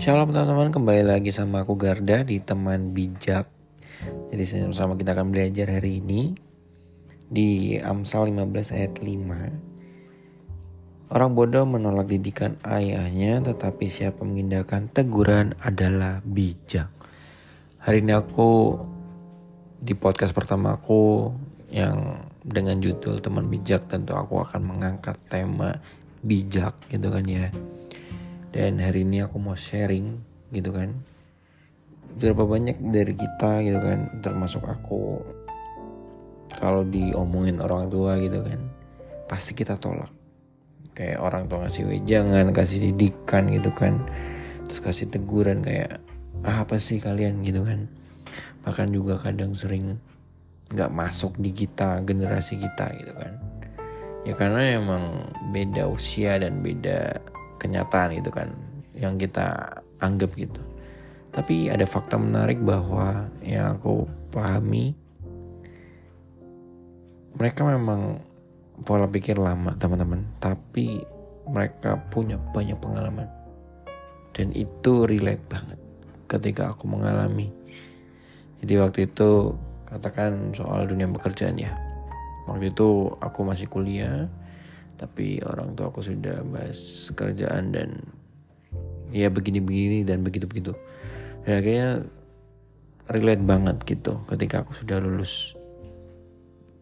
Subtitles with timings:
[0.00, 3.52] Shalom teman-teman, kembali lagi sama aku Garda di teman bijak.
[4.32, 6.32] Jadi sama-sama kita akan belajar hari ini
[7.28, 11.12] di Amsal 15 ayat 5.
[11.12, 16.88] Orang bodoh menolak didikan ayahnya, tetapi siapa mengindahkan teguran adalah bijak.
[17.84, 18.80] Hari ini aku
[19.84, 21.28] di podcast pertama aku
[21.68, 25.76] yang dengan judul teman bijak tentu aku akan mengangkat tema
[26.24, 27.52] bijak gitu kan ya
[28.50, 30.18] dan hari ini aku mau sharing
[30.50, 30.90] gitu kan.
[32.18, 35.22] Berapa banyak dari kita gitu kan termasuk aku.
[36.50, 38.58] Kalau diomongin orang tua gitu kan
[39.30, 40.10] pasti kita tolak.
[40.98, 44.02] Kayak orang tua ngasih wejangan kasih didikan gitu kan.
[44.66, 46.02] Terus kasih teguran kayak
[46.42, 47.46] ah, apa sih kalian?
[47.46, 47.86] gitu kan.
[48.66, 50.02] Bahkan juga kadang sering
[50.74, 53.38] nggak masuk di kita generasi kita gitu kan.
[54.26, 57.22] Ya karena emang beda usia dan beda
[57.60, 58.48] kenyataan gitu kan
[58.96, 60.60] yang kita anggap gitu.
[61.30, 64.98] Tapi ada fakta menarik bahwa yang aku pahami
[67.38, 68.18] mereka memang
[68.82, 70.26] pola pikir lama teman-teman.
[70.42, 71.04] Tapi
[71.46, 73.28] mereka punya banyak pengalaman.
[74.34, 75.78] Dan itu relate banget
[76.26, 77.50] ketika aku mengalami.
[78.60, 79.54] Jadi waktu itu
[79.88, 81.74] katakan soal dunia pekerjaan ya.
[82.46, 84.26] Waktu itu aku masih kuliah
[85.00, 88.04] tapi orang tua aku sudah bahas kerjaan dan
[89.08, 90.76] ya begini-begini dan begitu-begitu.
[91.48, 91.88] Dan akhirnya
[93.08, 95.56] relate banget gitu ketika aku sudah lulus.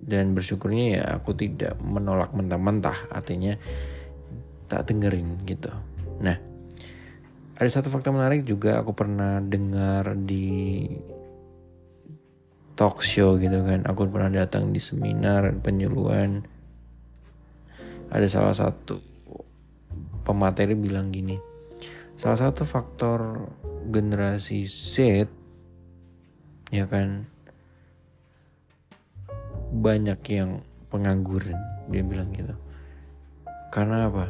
[0.00, 3.52] Dan bersyukurnya ya aku tidak menolak mentah-mentah artinya
[4.64, 5.68] tak dengerin gitu.
[6.24, 6.40] Nah
[7.56, 10.88] ada satu fakta menarik juga aku pernah dengar di
[12.80, 13.84] talk show gitu kan.
[13.84, 16.55] Aku pernah datang di seminar penyuluhan
[18.10, 18.98] ada salah satu
[20.22, 21.38] pemateri bilang gini
[22.16, 23.50] salah satu faktor
[23.86, 25.26] generasi Z
[26.74, 27.30] ya kan
[29.70, 31.58] banyak yang pengangguran
[31.90, 32.54] dia bilang gitu.
[33.70, 34.26] Karena apa?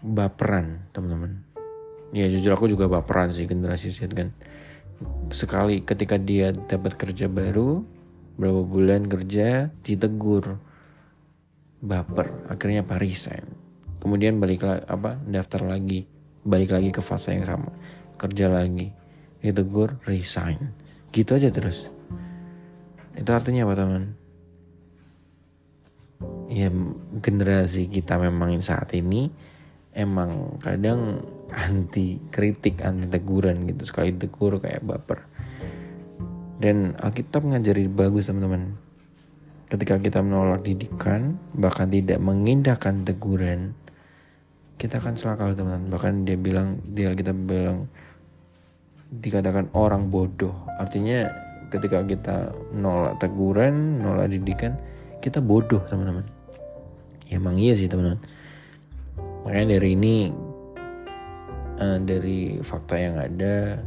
[0.00, 1.44] Baperan teman-teman.
[2.10, 4.32] Ya jujur aku juga baperan sih generasi Z kan.
[5.32, 7.84] Sekali ketika dia dapat kerja baru
[8.40, 10.60] berapa bulan kerja ditegur
[11.80, 13.44] baper akhirnya resign
[14.00, 16.04] kemudian balik lagi apa daftar lagi
[16.44, 17.72] balik lagi ke fase yang sama
[18.20, 19.00] kerja lagi
[19.40, 20.76] ditegur resign.
[21.10, 21.88] Gitu aja terus.
[23.16, 24.04] Itu artinya apa teman?
[26.52, 26.68] Ya
[27.24, 29.32] generasi kita memang saat ini
[29.96, 33.88] emang kadang anti kritik anti teguran gitu.
[33.88, 35.24] Sekali tegur kayak baper.
[36.60, 38.76] Dan Alkitab ngajari bagus teman-teman
[39.70, 43.78] ketika kita menolak didikan bahkan tidak mengindahkan teguran
[44.80, 45.92] kita akan celaka teman-teman.
[45.92, 47.86] Bahkan dia bilang dia kita bilang
[49.12, 50.56] dikatakan orang bodoh.
[50.80, 51.28] Artinya
[51.68, 52.36] ketika kita
[52.72, 54.80] nolak teguran nolak didikan
[55.20, 56.24] kita bodoh teman-teman.
[57.28, 58.24] Ya emang iya sih teman-teman.
[59.44, 60.16] Makanya dari ini
[61.76, 63.84] uh, dari fakta yang ada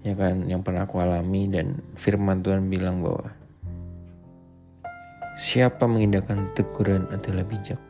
[0.00, 3.39] ya kan yang pernah aku alami dan firman Tuhan bilang bahwa
[5.40, 7.80] siapa mengindahkan teguran adalah bijak.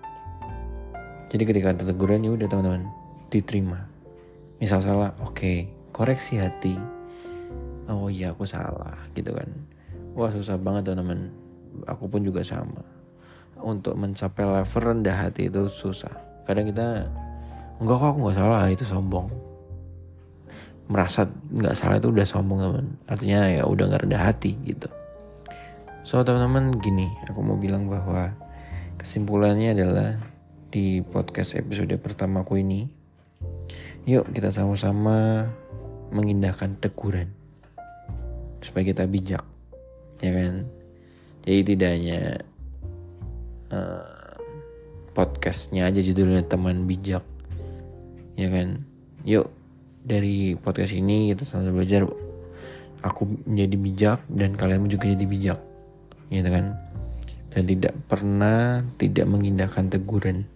[1.34, 2.86] Jadi ketika ada teguran ya udah teman-teman
[3.26, 3.90] diterima.
[4.62, 5.58] Misal salah, oke, okay,
[5.90, 6.78] koreksi hati.
[7.90, 9.50] Oh iya aku salah gitu kan.
[10.14, 11.34] Wah susah banget teman-teman.
[11.90, 12.86] Aku pun juga sama.
[13.58, 16.14] Untuk mencapai level rendah hati itu susah.
[16.46, 17.10] Kadang kita
[17.82, 19.26] enggak kok aku nggak salah itu sombong.
[20.86, 22.86] Merasa nggak salah itu udah sombong teman.
[23.10, 24.86] Artinya ya udah nggak rendah hati gitu.
[26.00, 28.32] So teman-teman gini, aku mau bilang bahwa
[28.96, 30.16] kesimpulannya adalah
[30.72, 32.88] di podcast episode pertamaku ini,
[34.08, 35.44] yuk kita sama-sama
[36.08, 37.28] mengindahkan teguran
[38.64, 39.44] supaya kita bijak,
[40.24, 40.64] ya kan?
[41.44, 42.20] Jadi tidak hanya
[43.68, 44.40] uh,
[45.12, 47.22] podcastnya aja judulnya teman bijak,
[48.40, 48.88] ya kan?
[49.28, 49.52] Yuk
[50.00, 52.08] dari podcast ini kita sama belajar
[53.04, 55.69] aku menjadi bijak dan kalian juga jadi bijak
[56.30, 56.78] gitu kan?
[57.50, 60.46] Dan tidak pernah tidak mengindahkan teguran.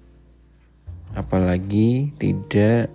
[1.14, 2.90] Apalagi tidak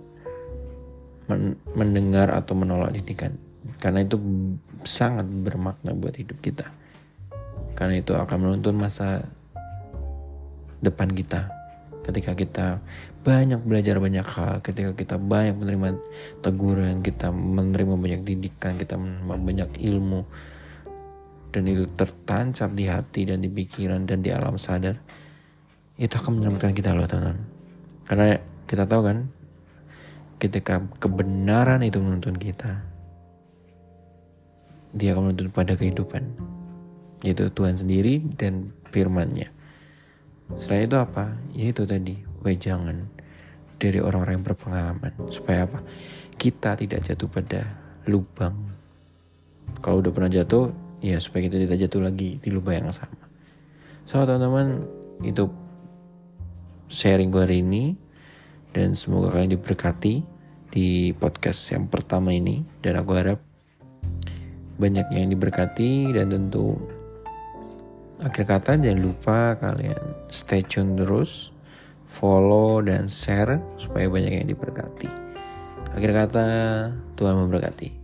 [1.28, 3.36] men mendengar atau menolak didikan.
[3.78, 4.16] Karena itu
[4.82, 6.66] sangat bermakna buat hidup kita.
[7.76, 9.24] Karena itu akan menuntun masa
[10.80, 11.52] depan kita.
[12.00, 12.66] Ketika kita
[13.20, 16.00] banyak belajar banyak hal ketika kita banyak menerima
[16.40, 20.24] teguran kita menerima banyak didikan kita menerima banyak ilmu
[21.50, 24.98] dan itu tertancap di hati dan di pikiran dan di alam sadar
[26.00, 27.42] itu akan menyelamatkan kita loh teman-teman
[28.06, 29.18] karena kita tahu kan
[30.40, 32.80] ketika kebenaran itu menuntun kita,
[34.96, 36.24] dia akan menuntun pada kehidupan.
[37.20, 39.52] Yaitu Tuhan sendiri dan firmannya.
[40.56, 41.36] Selain itu apa?
[41.52, 43.04] Yaitu tadi, wejangan
[43.76, 45.12] dari orang-orang yang berpengalaman.
[45.28, 45.84] Supaya apa?
[46.40, 47.68] Kita tidak jatuh pada
[48.08, 48.56] lubang.
[49.84, 53.24] Kalau udah pernah jatuh, ya supaya kita tidak jatuh lagi di lubang yang sama.
[54.04, 54.84] So teman-teman,
[55.24, 55.48] itu
[56.88, 57.96] sharing gue hari ini.
[58.70, 60.22] Dan semoga kalian diberkati
[60.70, 62.62] di podcast yang pertama ini.
[62.78, 63.42] Dan aku harap
[64.80, 66.80] banyak yang diberkati dan tentu
[68.24, 70.00] akhir kata jangan lupa kalian
[70.32, 71.52] stay tune terus
[72.08, 75.08] follow dan share supaya banyak yang diberkati
[75.92, 76.46] akhir kata
[77.12, 77.99] Tuhan memberkati